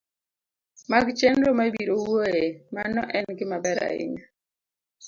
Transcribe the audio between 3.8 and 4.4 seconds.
ahinya